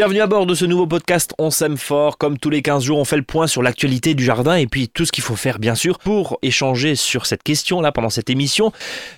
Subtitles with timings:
[0.00, 2.16] Bienvenue à bord de ce nouveau podcast On s'aime fort.
[2.16, 4.88] Comme tous les 15 jours, on fait le point sur l'actualité du jardin et puis
[4.88, 8.30] tout ce qu'il faut faire bien sûr pour échanger sur cette question là pendant cette
[8.30, 8.72] émission.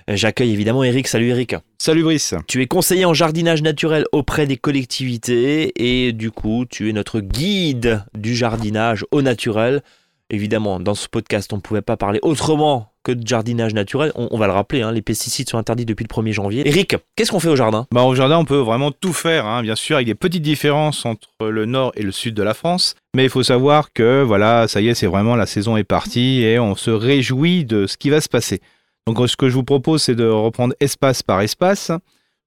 [0.09, 1.07] J'accueille évidemment Eric.
[1.07, 1.55] Salut Eric.
[1.79, 2.35] Salut Brice.
[2.49, 7.21] Tu es conseiller en jardinage naturel auprès des collectivités et du coup tu es notre
[7.21, 9.85] guide du jardinage au naturel.
[10.31, 14.13] Évidemment, dans ce podcast, on ne pouvait pas parler autrement que de jardinage naturel.
[14.15, 16.67] On, va le rappeler, hein, les pesticides sont interdits depuis le 1er janvier.
[16.67, 17.87] Eric, qu'est-ce qu'on fait au jardin?
[17.93, 21.05] Bah, au jardin, on peut vraiment tout faire, hein, bien sûr, avec des petites différences
[21.05, 22.95] entre le nord et le sud de la France.
[23.15, 26.43] Mais il faut savoir que, voilà, ça y est, c'est vraiment la saison est partie
[26.43, 28.61] et on se réjouit de ce qui va se passer.
[29.07, 31.91] Donc, ce que je vous propose, c'est de reprendre espace par espace.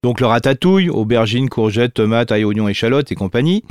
[0.02, 3.62] Donc, le ratatouille, aubergines, courgettes, tomates, ail, oignons, échalotes et compagnie.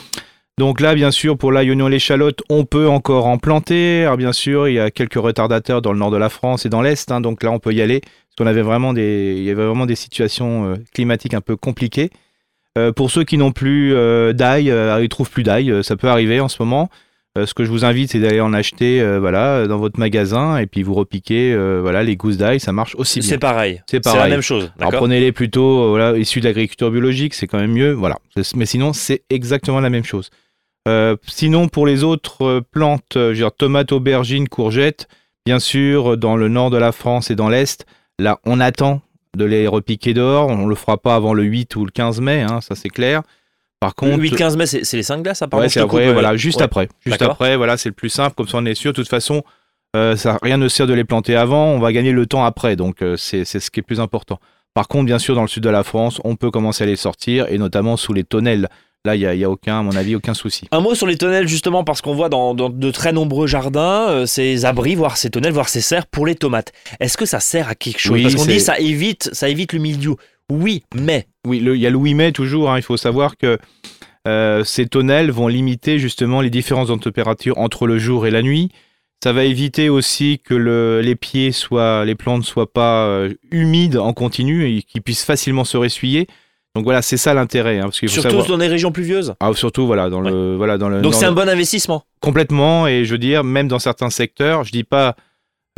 [0.57, 4.03] Donc là, bien sûr, pour l'ail, oignon, l'échalote, on peut encore en planter.
[4.03, 6.69] Alors bien sûr, il y a quelques retardateurs dans le nord de la France et
[6.69, 7.11] dans l'est.
[7.11, 7.99] hein, donc là, on peut y aller.
[7.99, 11.57] Parce qu'on avait vraiment des, il y avait vraiment des situations euh, climatiques un peu
[11.57, 12.09] compliquées.
[12.77, 16.07] Euh, pour ceux qui n'ont plus euh, d'ail, euh, ils trouvent plus d'ail, ça peut
[16.07, 16.89] arriver en ce moment.
[17.37, 20.83] Ce que je vous invite, c'est d'aller en acheter, voilà, dans votre magasin et puis
[20.83, 23.27] vous repiquez, voilà, les gousses d'ail, ça marche aussi bien.
[23.27, 23.81] C'est pareil.
[23.91, 24.31] C'est C'est la pareil.
[24.31, 24.71] même chose.
[24.79, 27.91] Alors prenez-les plutôt voilà, issus de l'agriculture biologique, c'est quand même mieux.
[27.91, 28.19] Voilà.
[28.55, 30.29] Mais sinon, c'est exactement la même chose.
[30.87, 35.07] Euh, sinon, pour les autres euh, plantes, euh, je veux dire, tomates, aubergines, courgettes,
[35.45, 37.85] bien sûr, euh, dans le nord de la France et dans l'est,
[38.19, 39.01] là, on attend
[39.35, 40.47] de les repiquer dehors.
[40.47, 42.89] On ne le fera pas avant le 8 ou le 15 mai, hein, ça c'est
[42.89, 43.23] clair.
[43.79, 46.09] Par Le contre, 8-15 mai, c'est les 5 glaces, ça pardon, Ouais, c'est après, coupe,
[46.09, 46.63] euh, voilà, juste ouais.
[46.63, 46.87] après.
[47.05, 48.91] Juste après, voilà, c'est le plus simple, comme ça on est sûr.
[48.91, 49.43] De toute façon,
[49.95, 52.75] euh, ça, rien ne sert de les planter avant, on va gagner le temps après,
[52.75, 54.39] donc euh, c'est c'est ce qui est plus important.
[54.73, 56.95] Par contre, bien sûr, dans le sud de la France, on peut commencer à les
[56.95, 58.69] sortir, et notamment sous les tonnelles.
[59.05, 60.67] Là, il n'y a, il y a aucun, à mon avis, aucun souci.
[60.71, 64.07] Un mot sur les tonnelles, justement, parce qu'on voit dans, dans de très nombreux jardins
[64.09, 66.73] euh, ces abris, voire ces tonnelles, voire ces serres pour les tomates.
[66.99, 68.13] Est-ce que ça sert à quelque chose?
[68.13, 70.15] Oui, Parce qu'on dit ça évite, ça évite le mildiou.
[70.51, 73.57] Oui, mais Oui, il y a le 8 mai toujours, hein, il faut savoir que
[74.27, 78.41] euh, ces tonnelles vont limiter justement les différences en température entre le jour et la
[78.41, 78.69] nuit.
[79.23, 83.97] Ça va éviter aussi que le- les pieds soient, les plantes soient pas euh, humides
[83.97, 86.27] en continu et qu'ils puissent facilement se ressuyer.
[86.75, 87.79] Donc voilà, c'est ça l'intérêt.
[87.79, 89.33] hein, parce qu'il faut surtout savoir- dans les régions pluvieuses.
[89.39, 92.03] Ah, surtout voilà dans le voilà dans le Donc dans c'est le- un bon investissement.
[92.19, 95.15] complètement et je veux dire même dans certains secteurs, je dis pas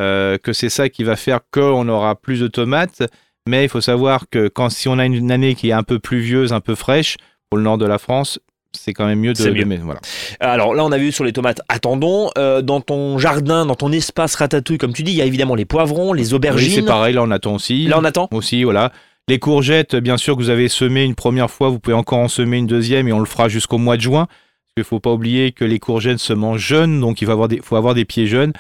[0.02, 3.04] euh, que c'est ça qui va faire qu'on aura plus de tomates,
[3.48, 6.00] mais il faut savoir que quand si on a une année qui est un peu
[6.00, 7.18] pluvieuse, un peu fraîche
[7.50, 8.40] pour le nord de la France,
[8.74, 9.60] c'est quand même mieux de, mieux.
[9.64, 10.00] de mettre- voilà.
[10.40, 11.62] Alors là, on a vu sur les tomates.
[11.68, 15.26] Attendons, euh, dans ton jardin, dans ton espace ratatouille, comme tu dis, il y a
[15.26, 16.74] évidemment les poivrons, les Oui, aubergines.
[16.76, 17.88] c'est pareil, là on attend aussi.
[17.88, 18.28] là, on attend.
[18.32, 18.92] aussi, voilà.
[19.30, 22.28] Les courgettes, bien sûr que vous avez semé une première fois, vous pouvez encore en
[22.30, 24.26] semer une deuxième et on le fera jusqu'au mois de juin.
[24.28, 27.48] Parce qu'il faut pas oublier que les courgettes se mangent jeunes, donc il faut avoir
[27.50, 28.54] des, faut avoir des pieds jeunes.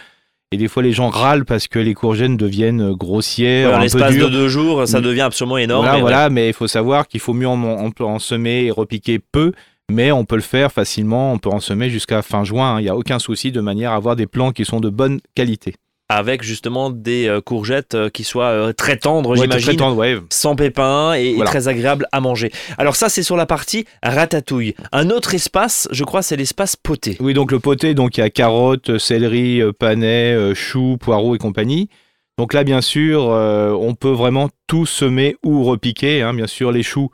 [0.52, 3.84] Et des fois, les gens râlent parce que les courgettes deviennent grossières, en un peu
[3.84, 5.04] l'espace de deux jours, ça Mm.
[5.04, 5.86] devient absolument énorme.
[6.02, 9.52] voilà, mais il faut savoir qu'il faut mieux en, en- en semer et repiquer peu,
[9.90, 12.80] mais on peut le faire facilement, on peut en semer jusqu'à fin juin, hein.
[12.80, 15.20] il n'y a aucun souci de manière à avoir des plants qui sont de bonne
[15.36, 15.76] qualité.
[16.10, 19.68] Avec justement des euh, courgettes euh, qui soient euh, très tendres, Ouais, j'imagine.
[19.68, 20.18] très tendre, ouais.
[20.32, 22.52] sans pépins et, très agréable à manger.
[22.78, 24.74] Alors ça, c'est sur la partie ratatouille.
[24.94, 27.18] Un autre espace, je crois, c'est l'espace poté.
[27.20, 31.90] Oui, donc le poté, donc il y a carottes, céleri, panais, choux, poireaux et compagnie.
[32.38, 36.22] Donc là, bien sûr, euh, on peut vraiment tout semer ou repiquer.
[36.22, 36.34] hein.
[36.36, 37.10] Bien sûr, les choux,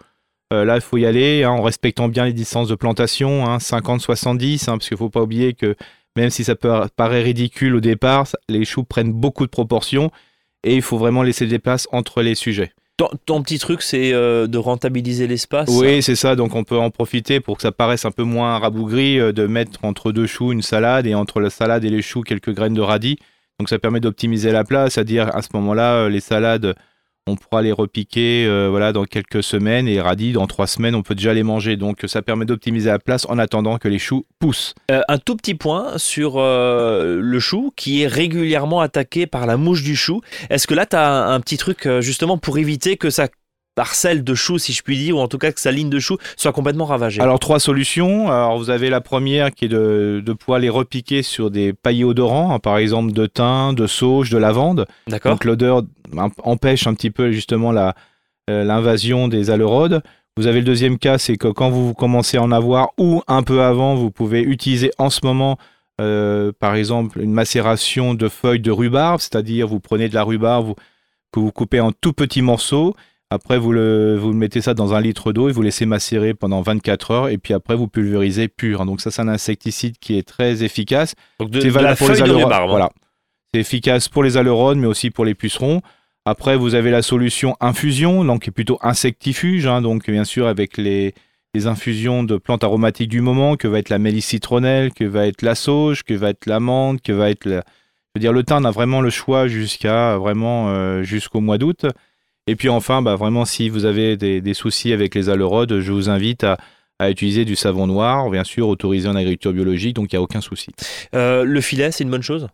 [0.52, 3.58] euh, là, il faut y aller hein, en respectant bien les distances de plantation, hein,
[3.58, 5.76] 50-70, hein, parce qu'il ne faut pas oublier que
[6.16, 10.12] même si ça peut paraître ridicule au départ, les choux prennent beaucoup de proportions
[10.64, 12.72] et il faut vraiment laisser des places entre les sujets.
[12.98, 15.68] Ton, ton petit truc, c'est euh, de rentabiliser l'espace.
[15.70, 16.36] Oui, c'est ça.
[16.36, 19.48] Donc on peut en profiter pour que ça paraisse un peu moins rabougri, euh, de
[19.48, 22.76] mettre entre deux choux une salade et entre la salade et les choux quelques graines
[22.76, 23.18] de radis.
[23.60, 26.76] Donc ça permet d'optimiser la place, c'est-à-dire à ce moment-là, euh, les salades,
[27.28, 31.04] on pourra les repiquer euh, voilà, dans quelques semaines et radis, dans trois semaines, on
[31.04, 31.78] peut déjà les manger.
[31.78, 34.76] Donc ça permet d'optimiser la place en attendant que les choux poussent.
[34.92, 39.58] Euh, un tout petit point sur euh, le chou qui est régulièrement attaqué par la
[39.58, 40.22] mouche du chou.
[40.50, 43.28] Est-ce que là, tu un, petit truc justement pour éviter que ça
[43.76, 46.00] parcelle de choux, si je puis dire, ou en tout cas que sa ligne de
[46.00, 48.30] choux soit complètement ravagée Alors trois solutions.
[48.30, 52.04] Alors vous avez la première qui est de, de pouvoir les repiquer sur des paillis
[52.04, 54.86] odorants, hein, par exemple de thym, de sauge, de lavande.
[55.08, 55.84] D'accord Donc l'odeur
[56.16, 57.96] em- empêche un petit peu justement la,
[58.50, 60.02] euh, l'invasion des alerodes.
[60.38, 63.44] Vous avez le deuxième cas, c'est que quand vous commencez à en avoir ou un
[63.44, 65.58] peu avant, vous pouvez utiliser en ce moment,
[66.02, 70.66] euh, par exemple, une macération de feuilles de rhubarbe, c'est-à-dire vous prenez de la rhubarbe
[70.68, 70.76] vous-
[71.32, 72.96] que vous coupez en tout petits morceaux.
[73.34, 76.62] Après, vous, le, vous mettez ça dans un litre d'eau et vous laissez macérer pendant
[76.62, 77.30] 24 heures.
[77.30, 78.86] Et puis après, vous pulvérisez pur.
[78.86, 81.16] Donc ça, c'est un insecticide qui est très efficace.
[81.40, 82.52] Donc de, C'est valable la pour les rhubarbe.
[82.66, 82.68] hein.
[82.70, 82.90] Voilà.
[83.52, 85.82] C'est efficace pour les ailerons, mais aussi pour les pucerons.
[86.26, 90.46] Après, vous avez la solution infusion, donc qui est plutôt insectifuge, hein, donc bien sûr
[90.48, 91.14] avec les
[91.66, 95.42] infusions de plantes aromatiques du moment, que va être la mélisse citronnelle, que va être
[95.42, 97.46] la sauge, que va être l'amande, que va être...
[97.46, 97.58] La...
[98.16, 101.58] Je veux dire, le thym, on a vraiment le choix jusqu'à vraiment euh, jusqu'au mois
[101.58, 101.88] d'août.
[102.48, 105.92] Et puis enfin, bah, vraiment, si vous avez des, des soucis avec les alerodes, je
[105.92, 106.58] vous invite à,
[107.00, 110.22] à utiliser du savon noir, bien sûr, autorisé en agriculture biologique, donc il n'y a
[110.22, 110.72] aucun souci.
[111.16, 112.48] Euh, le filet, c'est une bonne chose?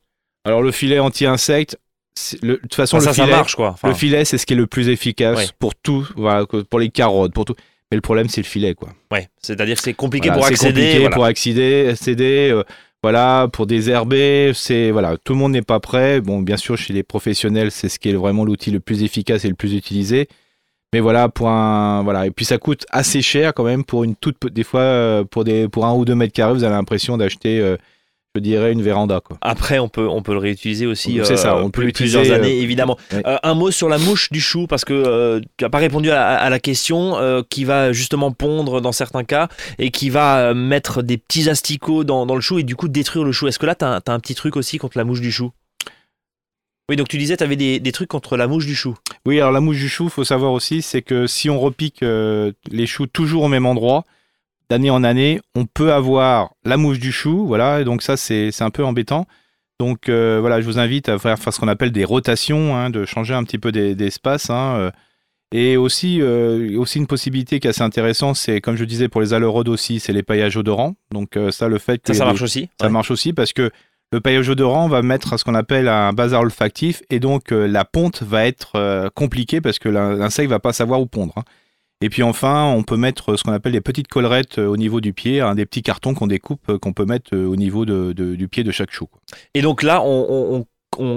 [0.46, 1.78] Alors le filet anti-insecte,
[2.16, 3.70] c'est- le- de toute façon, Enfin, le ça, ça filet, marche, quoi.
[3.72, 5.48] Enfin, le filet, c'est ce qui est le plus efficace Ouais.
[5.60, 7.56] pour tout, voilà, pour les carottes, pour tout.
[7.92, 8.90] Mais le problème, c'est le filet, quoi.
[9.12, 9.28] ouais.
[9.42, 10.74] C'est-à-dire que c'est compliqué Voilà, pour c'est accéder.
[10.82, 11.16] compliqué voilà.
[11.16, 12.64] pour accéder, accéder euh,
[13.02, 16.20] voilà, pour désherber, c'est voilà, tout le monde n'est pas prêt.
[16.20, 19.46] Bon, bien sûr, chez les professionnels, c'est ce qui est vraiment l'outil le plus efficace
[19.46, 20.28] et le plus utilisé.
[20.94, 24.16] Mais voilà, pour un voilà, et puis ça coûte assez cher quand même pour une
[24.16, 27.16] toute des fois euh, pour des pour un ou deux mètres carrés, vous avez l'impression
[27.18, 27.78] d'acheter, euh,
[28.36, 29.38] je dirais, une véranda quoi.
[29.42, 31.20] Après, on peut, on peut le réutiliser aussi.
[31.24, 32.98] C'est euh, ça, on peut l'utiliser, plusieurs euh, années, évidemment.
[33.12, 33.24] ouais.
[33.26, 36.12] Euh, un mot sur la mouche du chou, parce que euh, tu n'as pas répondu
[36.12, 39.48] à, à la question, euh, qui va justement pondre dans certains cas
[39.80, 42.88] et qui va euh, mettre des petits asticots dans, dans le chou et du coup
[42.88, 43.48] détruire le chou.
[43.48, 45.52] Est-ce que là, tu as, un petit truc aussi contre la mouche du chou?
[46.88, 48.96] Oui, donc tu disais, tu avais des, des trucs contre la mouche du chou.
[49.26, 52.52] Oui, alors la mouche du chou, faut savoir aussi, c'est que si on repique euh,
[52.72, 54.06] les choux toujours au même endroit,
[54.70, 58.52] d'année en année, on peut avoir la mouche du chou, voilà, et donc ça c'est
[58.62, 59.26] un peu embêtant.
[59.80, 62.90] Donc euh, voilà, je vous invite à faire, faire ce qu'on appelle des rotations, hein,
[62.90, 64.50] de changer un petit peu des- d'espace.
[64.50, 64.92] hein, euh.
[65.54, 69.22] et aussi, euh, aussi une possibilité qui est assez intéressante, c'est comme je disais pour
[69.22, 70.96] les alerodes aussi, c'est les paillages odorants.
[71.12, 72.92] Donc ça, le fait que Ça, marche aussi ça Ouais.
[72.92, 73.72] marche aussi parce que
[74.12, 78.22] le paillage odorant va mettre ce qu'on appelle un bazar olfactif et donc la ponte
[78.24, 81.34] va être compliquée parce que l'in- l'insecte va pas savoir où pondre.
[81.38, 81.44] hein.
[82.02, 85.02] Et puis enfin, on peut mettre ce qu'on appelle des petites collerettes euh, au niveau
[85.02, 87.86] du pied, hein, des petits cartons qu'on découpe, euh, qu'on peut mettre euh, au niveau
[87.86, 89.08] de- de- du pied de chaque chou.
[89.08, 89.20] quoi.
[89.54, 90.66] Et donc là, on, on, on-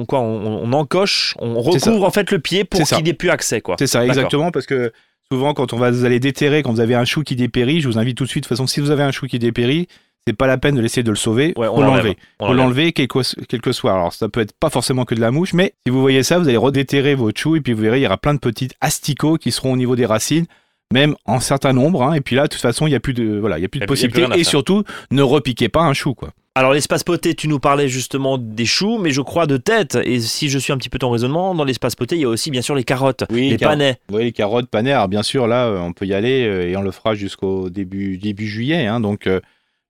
[0.00, 3.30] on- quoi, on, on encoche, on recouvre en fait le pied pour qu'il n'ait plus
[3.30, 3.60] accès.
[3.60, 3.76] Quoi.
[3.78, 4.92] C'est ça, exactement, parce que
[5.30, 7.88] souvent quand on va vous allez déterrer, quand vous avez un chou qui dépérit, je
[7.88, 9.86] vous invite tout de suite, de toute façon, si vous avez un chou qui dépérit,
[10.26, 12.16] c'est pas la peine de laisser de le sauver, Ouais, on l'enlever.
[12.40, 13.92] On l'enlever quel que, quel que soit.
[13.92, 16.38] Alors ça peut être pas forcément que de la mouche, mais si vous voyez ça,
[16.40, 18.68] vous allez redéterrer votre chou et puis vous verrez, il y aura plein de petits
[18.80, 20.46] asticots qui seront au niveau des racines,
[20.92, 22.02] même en certain nombre.
[22.02, 22.12] hein.
[22.14, 23.68] et puis là, de toute façon, il n'y a plus de voilà, il y a
[23.68, 24.38] plus de possibilités.
[24.38, 26.30] Et surtout, ne repiquez pas un chou, quoi.
[26.54, 30.20] Alors l'espace poté, tu nous parlais justement des choux, mais je crois de tête, et
[30.20, 32.50] si je suis un petit peu ton raisonnement, dans l'espace poté, il y a aussi
[32.50, 33.92] bien sûr les carottes, Oui, les panais.
[34.08, 36.68] Vous voyez les carottes panées, alors bien sûr, là, euh, on peut y aller euh,
[36.68, 38.86] et on le fera jusqu'au début, début juillet.
[38.86, 39.00] hein.
[39.00, 39.40] donc euh,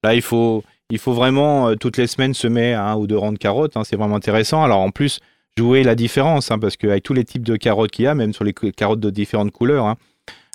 [0.05, 3.33] là, il faut, il faut vraiment euh, toutes les semaines semer un ou deux rangs
[3.33, 3.77] de carottes.
[3.77, 4.63] hein, c'est vraiment intéressant.
[4.63, 5.19] Alors en plus,
[5.59, 8.33] jouer la différence, hein, parce qu'avec tous les types de carottes qu'il y a, même
[8.33, 9.97] sur les carottes de différentes couleurs.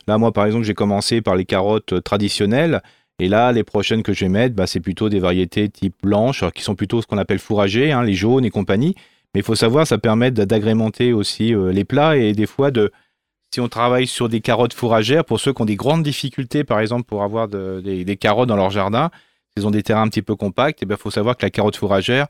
[0.07, 2.81] Là, moi, par exemple, j'ai commencé par les carottes euh, traditionnelles.
[3.19, 6.43] Et là, les prochaines que je vais mettre, bah, c'est plutôt des variétés type blanche,
[6.53, 8.95] qui sont plutôt ce qu'on appelle fourragées, hein, les jaunes et compagnie.
[9.33, 12.91] Mais il faut savoir, ça permet d'agrémenter aussi euh, les plats et des fois de,
[13.53, 16.79] si on travaille sur des carottes fourragères, pour ceux qui ont des grandes difficultés, par
[16.79, 19.09] exemple, pour avoir de- des, carottes dans leur jardin,
[19.55, 21.75] ils ont des terrains un petit peu compacts, et ben faut savoir que la carotte
[21.75, 22.27] fourragère,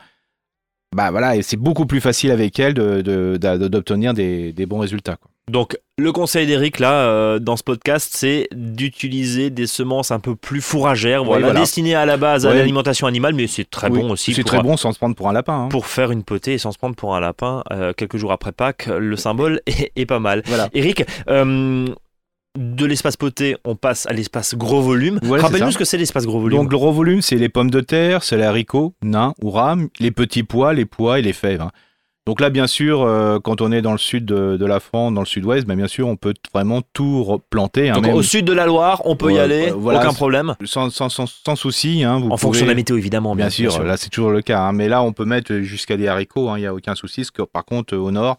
[0.96, 5.18] bah voilà, c'est beaucoup plus facile avec elle d'obtenir des, bons résultats.
[5.50, 10.36] Donc le conseil d'Eric là, euh, dans ce podcast, c'est d'utiliser des semences un peu
[10.36, 11.60] plus fourragères, Oui, voilà, voilà.
[11.62, 14.62] destinées à la base à l'alimentation animale, mais c'est très Oui, bon aussi C'est très
[14.62, 15.54] bon sans se prendre pour un lapin.
[15.66, 15.70] hein.
[15.70, 17.64] pour faire une potée et sans se prendre pour un lapin.
[17.72, 20.44] euh, quelques jours après Pâques, le symbole est, est pas mal.
[20.48, 20.68] Voilà.
[20.74, 21.88] Eric, euh,
[22.58, 25.20] de l'espace poté, on passe à l'espace gros volume.
[25.24, 26.58] C'est Rappelle-nous ce que c'est l'espace gros volume.
[26.60, 29.88] Donc le gros volume, c'est les pommes de terre, c'est les haricots, nains ou rames,
[30.00, 31.62] les petits pois, les pois et les fèves.
[31.62, 31.72] hein.
[32.28, 35.14] Donc là, bien sûr, euh, quand on est dans le sud de, de la France,
[35.14, 37.90] dans le sud-ouest, ben, bien sûr, on peut vraiment tout replanter.
[37.90, 40.54] hein, Donc même au sud de la Loire, on peut y aller, voilà, aucun problème.
[40.66, 42.04] sans, sans, sans, sans souci.
[42.04, 43.34] hein, vous En fonction de la météo, évidemment.
[43.34, 44.60] Bien sûr, là c'est toujours le cas.
[44.60, 47.22] hein, Mais là, on peut mettre jusqu'à des haricots, il n'y a aucun souci.
[47.22, 48.38] Parce que, par contre, au nord,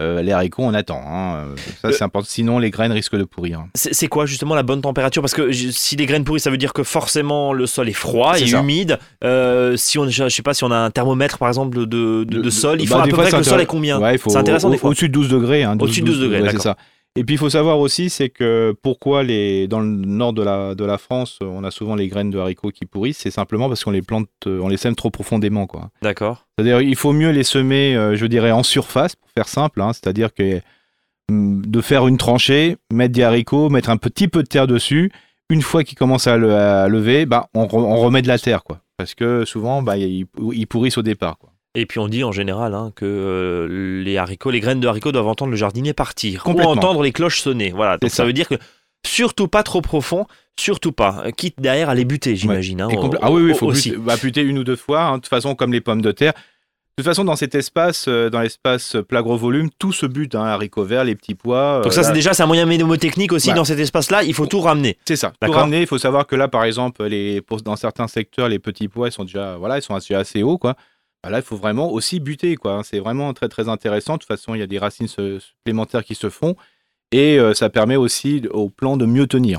[0.00, 1.02] euh, les haricots, on attend.
[1.06, 1.44] hein,
[1.82, 2.28] Ça, c'est important.
[2.30, 3.64] Sinon, les graines risquent de pourrir.
[3.74, 5.22] C'est quoi justement la bonne température?
[5.22, 7.92] Parce que je- si les graines pourrissent, ça veut dire que forcément le sol est
[7.92, 8.60] froid et ça.
[8.60, 8.98] humide.
[9.24, 12.24] Euh, si on, je sais pas, si on a un thermomètre par exemple de, de,
[12.24, 14.00] de De- sol, il bah, faut à peu fois, près que le sol est combien?
[14.00, 14.90] Ouais, C'est intéressant au- des fois.
[14.90, 15.62] Au-dessus de 12 degrés.
[15.64, 16.60] hein, Au-dessus de 12 degrés, ouais, d'accord.
[16.62, 16.76] c'est ça.
[17.16, 20.74] Et puis il faut savoir aussi, c'est que pourquoi les, dans le nord de la,
[20.76, 23.82] de la France, on a souvent les graines de haricots qui pourrissent, c'est simplement parce
[23.82, 25.66] qu'on les plante, euh, on les sème trop profondément.
[25.66, 25.90] quoi.
[26.02, 26.46] D'accord.
[26.56, 29.80] C'est-à-dire il faut mieux les semer, euh, je dirais, en surface, pour faire simple.
[29.82, 30.60] hein, C'est-à-dire que
[31.30, 35.10] hum, de faire une tranchée, mettre des haricots, mettre un petit peu de terre dessus.
[35.50, 38.38] Une fois qu'ils commencent à, le- à lever, bah, on, re- on remet de la
[38.38, 38.62] terre.
[38.62, 38.80] quoi.
[38.96, 41.38] Parce que souvent, bah, ils, ils pourrissent au départ.
[41.38, 41.49] Quoi.
[41.76, 45.12] Et puis on dit en général hein, que euh, les haricots, les graines de haricots
[45.12, 47.70] doivent entendre le jardinier partir ou entendre les cloches sonner.
[47.70, 47.96] Voilà.
[47.98, 48.24] Donc ça ça.
[48.24, 48.56] veut dire que
[49.06, 50.26] surtout pas trop profond,
[50.58, 51.22] surtout pas.
[51.26, 52.80] Euh, Quitte derrière à les buter, j'imagine.
[52.80, 53.90] hein, compl- ah oui, oui, il faut aussi.
[53.90, 55.02] buter, bah, buter une ou deux fois.
[55.02, 55.12] hein.
[55.12, 56.32] De toute façon, comme les pommes de terre,
[56.98, 60.34] De toute façon, dans cet espace, euh, dans l'espace plat gros volume, tout se bute,
[60.34, 61.76] hein, haricots verts, les petits pois.
[61.84, 63.54] Donc euh, ça, c'est déjà c'est un moyen mnémotechnique aussi Ouais.
[63.54, 64.22] dans cet espace-là.
[64.24, 64.98] Il faut tout ramener.
[65.06, 65.32] c'est ça.
[65.40, 68.58] Tout ramener, il faut savoir que là, par exemple, les, pour- dans certains secteurs, les
[68.58, 70.74] petits pois, ils sont déjà, voilà, ils sont assez, assez hauts, quoi.
[71.22, 72.72] Bah là, il faut vraiment aussi buter, quoi.
[72.74, 72.82] hein.
[72.82, 74.14] C'est vraiment très, très intéressant.
[74.14, 76.56] De toute façon, il y a des racines supplémentaires qui se font.
[77.12, 79.58] Et euh, ça permet aussi au plan de mieux tenir.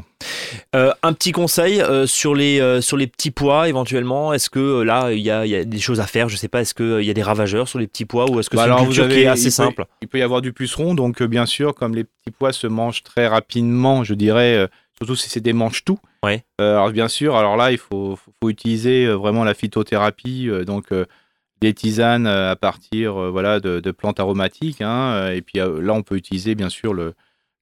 [0.73, 4.31] Euh, un petit conseil euh, sur, les, sur les petits pois éventuellement.
[4.33, 6.29] Est-ce que là, il y y a des choses à faire?
[6.29, 8.49] Je sais pas, est-ce qu'il y a des ravageurs sur les petits pois ou est-ce
[8.49, 9.85] que Bah c'est une culture qui est assez il peut- simple?
[10.01, 13.03] Il peut y avoir du puceron, donc bien sûr, comme les petits pois se mangent
[13.03, 15.99] très rapidement, je dirais, surtout si c'est des mange-tout.
[16.23, 16.45] Ouais.
[16.57, 20.85] Alors bien sûr, alors là, il faut, faut- utiliser vraiment la phytothérapie, donc
[21.61, 24.81] des tisanes euh, à partir euh, voilà, de, de plantes aromatiques.
[24.81, 27.13] hein, euh, et puis là, on peut utiliser bien sûr le,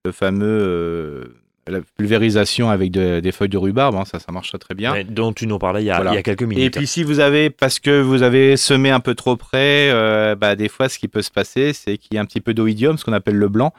[0.05, 1.35] le fameux
[1.67, 3.95] la pulvérisation avec de- des feuilles de rhubarbe.
[3.95, 5.03] hein, ça, ça marche très bien.
[5.07, 6.13] Dont tu nous parlais il y a, Voilà.
[6.13, 6.63] il y a quelques minutes.
[6.63, 10.33] Et puis si vous avez, parce que vous avez semé un peu trop près, euh,
[10.35, 12.55] bah, des fois ce qui peut se passer, c'est qu'il y a un petit peu
[12.55, 13.71] d'oïdium, ce qu'on appelle le blanc.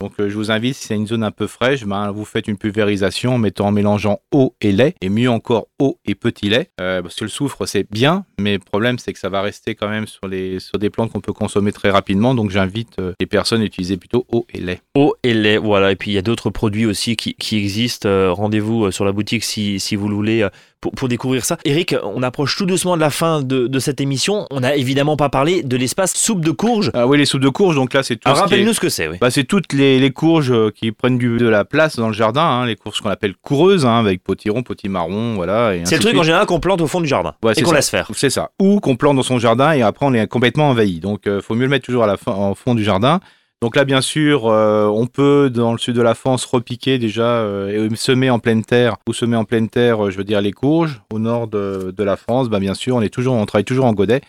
[0.00, 2.48] Donc euh, je vous invite, si c'est une zone un peu fraîche, ben, vous faites
[2.48, 6.48] une pulvérisation en mettant en mélangeant eau et lait, et mieux encore eau et petit
[6.48, 9.42] lait, Euh, parce que le soufre c'est bien, mais le problème c'est que ça va
[9.42, 13.26] rester quand même sur, des plantes qu'on peut consommer très rapidement, donc j'invite euh, les
[13.26, 14.80] personnes à utiliser plutôt eau et lait.
[14.94, 15.92] Eau et lait, voilà.
[15.92, 18.08] Et puis il y a d'autres produits aussi qui, existent.
[18.32, 20.48] Rendez-vous sur la boutique si, si vous le voulez
[20.80, 21.58] pour, pour découvrir ça.
[21.64, 24.46] Eric, on approche tout doucement de la fin de, de cette émission.
[24.50, 26.90] On n'a évidemment pas parlé de l'espace soupe de courge.
[26.94, 28.88] Ah oui, les soupes de courge, donc là c'est tout Alors ce rappelle-nous ce que
[28.88, 29.08] c'est.
[29.08, 29.16] Oui.
[29.20, 32.14] Bah, c'est toutes les, les courges euh, qui prennent du, de la place dans le
[32.14, 35.72] jardin, hein, les courges qu'on appelle coureuses, hein, avec potiron, potimarron, voilà.
[35.84, 37.72] C'est le truc en général qu'on plante au fond du jardin Ouais, et c'est qu'on
[37.72, 38.08] laisse faire.
[38.14, 38.50] C'est ça.
[38.58, 41.00] Ou qu'on plante dans son jardin et après on est complètement envahi.
[41.00, 43.20] Donc il faut mieux le mettre toujours à la fin, en fond du jardin.
[43.62, 47.26] Donc là, bien sûr, euh, on peut dans le sud de la France repiquer déjà
[47.26, 50.40] euh, et semer en pleine terre ou semer en pleine terre, euh, je veux dire
[50.40, 51.02] les courges.
[51.12, 53.84] Au nord de, de la France, bah, bien sûr, on est toujours, on travaille toujours
[53.84, 54.22] en godet.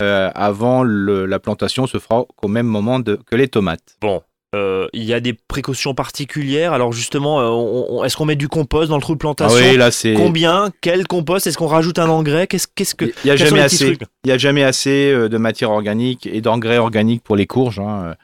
[0.00, 3.96] Avant le- la plantation se fera au même moment de- que les tomates.
[4.00, 4.20] Bon.
[4.56, 6.72] euh, Il y a des précautions particulières.
[6.72, 9.56] Alors justement, euh, est-ce qu'on met du compost dans le trou de Ah plantation?
[9.70, 10.14] oui, là c'est.
[10.14, 10.70] Combien?
[10.80, 11.46] Quel compost?
[11.46, 12.48] Est-ce qu'on rajoute un engrais?
[12.48, 13.96] Qu'est-ce qu'est-ce que Il y a jamais assez.
[14.24, 17.78] Il y a jamais assez de matière organique et d'engrais organiques pour les courges.
[17.78, 18.16] hein.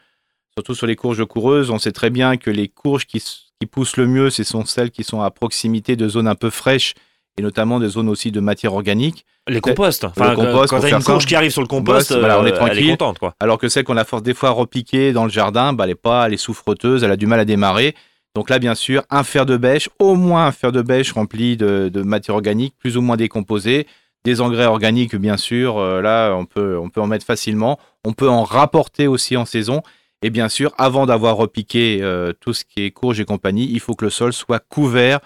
[0.59, 3.23] Surtout sur les courges coureuses, on sait très bien que les courges qui,
[3.71, 6.95] poussent le mieux, ce sont celles qui sont à proximité de zones un peu fraîches
[7.37, 9.25] et notamment des zones aussi de matière organique.
[9.47, 10.03] Les composts.
[10.03, 11.29] Enfin, compost, quand t'as faire une courge ça.
[11.29, 12.91] qui arrive sur le compost, voilà, on est euh, elle est tranquille.
[12.91, 13.37] contente quoi.
[13.39, 15.95] Alors que celle qu'on a force des fois repiquée dans le jardin, bah, elle est
[15.95, 17.95] pas, elle est souffreteuse, elle a du mal à démarrer.
[18.35, 21.57] Donc là, bien sûr, un fer de bêche, au moins un fer de bêche rempli
[21.57, 23.87] de, de matière organique, plus ou moins décomposée,
[24.25, 25.79] des engrais organiques, bien sûr.
[25.79, 27.79] euh, là, on peut, on peut en mettre facilement.
[28.05, 29.83] On peut en rapporter aussi en saison.
[30.23, 33.81] Et bien sûr, avant d'avoir repiqué euh, tout ce qui est courge et compagnie, il
[33.81, 35.21] faut que le sol soit couvert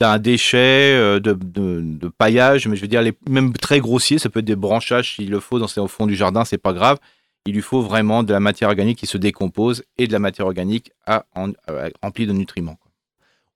[0.00, 4.46] d'un déchet, euh, de, paillage, mais je veux dire, même très grossier, ça peut être
[4.46, 6.98] des branchages s'il le faut dans, au fond du jardin, c'est pas grave.
[7.46, 10.46] Il lui faut vraiment de la matière organique qui se décompose et de la matière
[10.46, 11.24] organique à,
[12.02, 12.78] remplie de nutriments.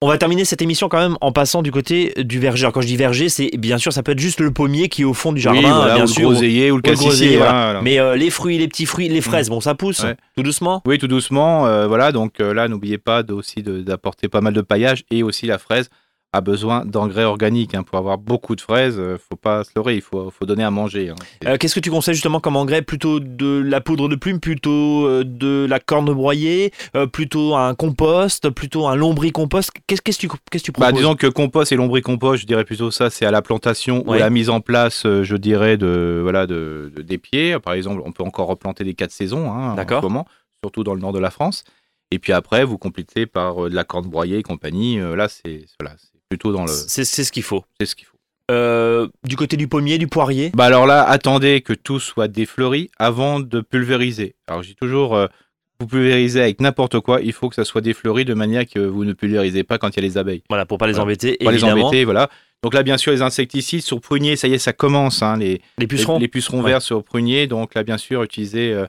[0.04, 2.64] On va terminer cette émission quand même en passant du côté du verger.
[2.64, 5.00] Alors, quand je dis verger, c'est bien sûr ça peut être juste le pommier qui
[5.00, 6.20] est au fond du jardin, oui, voilà, bien ou sûr.
[6.28, 7.37] le groseillier ou le ou le groseillier, cassissier.
[7.38, 7.50] voilà.
[7.52, 7.80] voilà, voilà.
[7.82, 10.14] Mais euh, les fruits, les petits fruits, les fraises, bon ça pousse Ouais.
[10.37, 10.82] tout doucement.
[10.87, 11.66] Oui, tout doucement.
[11.66, 15.46] euh, voilà, donc euh, là, n'oubliez pas aussi d'apporter pas mal de paillage et aussi
[15.46, 15.88] la fraise
[16.35, 17.75] a besoin d'engrais organiques.
[17.75, 17.83] hein.
[17.85, 20.71] Pour avoir beaucoup de fraises, euh, faut pas se leurrer, il faut, faut donner à
[20.71, 21.11] manger.
[21.11, 21.14] hein.
[21.47, 22.83] Euh, Qu'est-ce que tu conseilles justement comme engrais?
[22.83, 26.73] Plutôt de la poudre de plume, plutôt euh, de la corne broyée,
[27.12, 29.71] plutôt un compost, plutôt un lombricompost?
[29.87, 30.97] Qu'est-ce que tu, qu'est-ce que tu Bah, proposes?
[30.99, 34.17] disons que compost et lombricompost, je dirais plutôt ça, c'est à la plantation ou Ouais.
[34.17, 37.59] à la mise en place, je dirais, de, voilà, de, de- des pieds.
[37.61, 40.00] Par exemple, on peut encore replanter des quatre saisons hein, en D'accord.
[40.03, 40.26] ce moment,
[40.64, 41.62] surtout dans le nord de la France.
[42.11, 44.99] Et puis après, vous complétez par de la corne broyée et compagnie.
[44.99, 45.64] Là, c'est
[46.35, 46.73] plutôt dans le.
[46.73, 47.64] C'est ce qu'il faut.
[47.79, 48.17] C'est ce qu'il faut.
[48.50, 50.50] Euh, du côté du pommier, du poirier?
[50.55, 54.35] Bah alors là, attendez que tout soit défleuri avant de pulvériser.
[54.49, 55.29] Alors j'ai toujours, euh,
[55.81, 59.05] vous pulvérisez avec n'importe quoi, il faut que ça soit défleuri de manière que vous
[59.05, 60.43] ne pulvérisez pas quand il y a les abeilles.
[60.50, 61.05] Voilà, pour pas les Voilà.
[61.05, 61.87] embêter, Pas les évidemment.
[61.88, 62.29] embêter, voilà.
[62.62, 65.23] Donc là, bien sûr, les insecticides sur prunier, ça y est, ça commence.
[65.23, 66.71] hein, les, Les pucerons les, les pucerons Ouais.
[66.71, 67.47] verts sur prunier.
[67.47, 68.87] Donc là, bien sûr, utiliser euh,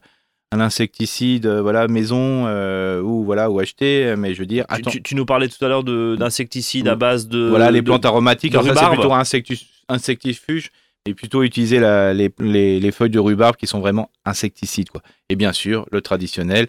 [0.55, 4.05] un insecticide, euh, voilà, maison euh, ou voilà, ou acheter.
[4.05, 6.15] euh, Mais je veux dire, Tu- attends, tu, tu nous parlais tout à l'heure de-
[6.17, 7.47] d'insecticides à base de.
[7.49, 8.53] voilà, les de- plantes aromatiques.
[8.53, 10.71] de Alors ça, c'est plutôt insectus- insectifuge.
[11.07, 14.89] Et plutôt utiliser la- les, les- les feuilles de rhubarbe qui sont vraiment insecticides.
[14.89, 15.01] Quoi.
[15.29, 16.67] Et bien sûr, le traditionnel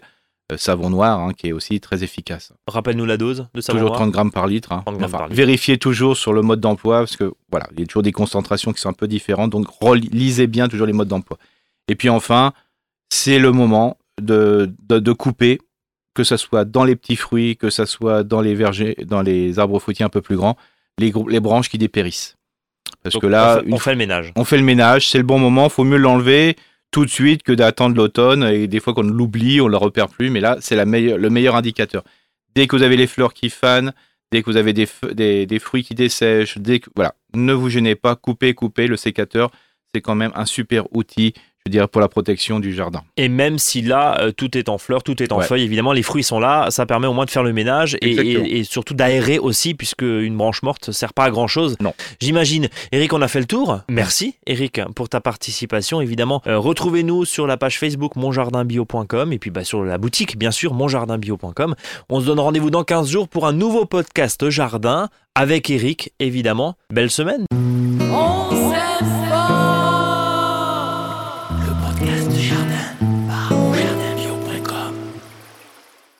[0.51, 2.53] euh, savon noir hein, qui est aussi très efficace.
[2.67, 3.99] Rappelle-nous la dose de savon toujours noir.
[4.01, 4.71] 30 grammes par litre.
[4.71, 4.83] hein.
[4.85, 5.35] 30 grammes par litre.
[5.35, 8.71] Vérifiez toujours sur le mode d'emploi parce que voilà, il y a toujours des concentrations
[8.73, 9.49] qui sont un peu différentes.
[9.49, 11.37] Donc relisez bien toujours les modes d'emploi.
[11.89, 12.53] Et puis enfin,
[13.09, 15.59] c'est le moment de, de, de couper,
[16.13, 19.59] que ce soit dans les petits fruits, que ce soit dans les vergers, dans les
[19.59, 20.57] arbres fruitiers un peu plus grands,
[20.97, 22.35] les, les branches qui dépérissent.
[23.03, 24.33] Parce Donc, que là, on fait, une on fait le ménage.
[24.35, 26.55] on fait le ménage, c'est le bon moment, faut mieux l'enlever.
[26.91, 30.07] tout de suite que d'attendre l'automne et des fois qu'on l'oublie, on ne le repère
[30.09, 30.29] plus.
[30.29, 32.03] Mais là, c'est le meilleur indicateur.
[32.55, 33.93] Dès que vous avez les fleurs qui fanent,
[34.31, 37.69] dès que vous avez des, des, des fruits qui dessèchent, dès que, voilà, ne vous
[37.69, 38.87] gênez pas, coupez, coupez.
[38.87, 39.51] Le sécateur,
[39.93, 41.33] c'est quand même un super outil,
[41.67, 43.01] je dirais, pour la protection du jardin.
[43.17, 45.45] Et même si là, euh, tout est en fleurs, tout est en Ouais.
[45.45, 48.09] feuilles, évidemment, les fruits sont là, ça permet au moins de faire le ménage et,
[48.09, 48.45] Exactement.
[48.45, 51.75] et- et surtout d'aérer aussi, puisque une branche morte ne sert pas à grand chose.
[51.79, 51.93] Non.
[52.19, 52.67] J'imagine.
[52.91, 53.79] Eric, on a fait le tour.
[53.89, 56.01] Merci, Eric, pour ta participation.
[56.01, 60.51] Évidemment, Euh, retrouvez-nous sur la page Facebook monjardinbio.com et puis bah, sur la boutique, bien
[60.51, 61.75] sûr, monjardinbio.com.
[62.09, 66.75] On se donne rendez-vous dans 15 jours pour un nouveau podcast jardin avec Eric, évidemment.
[66.93, 67.45] Belle semaine.